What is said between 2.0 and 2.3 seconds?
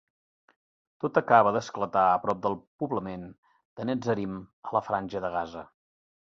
a